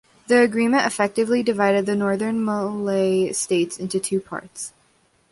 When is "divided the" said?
1.43-1.95